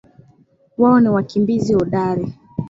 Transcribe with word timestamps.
Wao 0.77 0.99
ni 0.99 1.09
wakimbizi 1.09 1.73
hodari 1.73 2.33